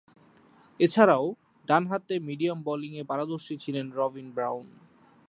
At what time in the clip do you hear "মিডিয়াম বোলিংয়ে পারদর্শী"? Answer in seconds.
2.19-3.55